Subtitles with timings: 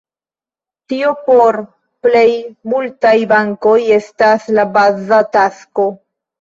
[0.93, 1.57] Tio por
[2.07, 2.25] plej
[2.75, 5.91] multaj bankoj estas la baza tasko.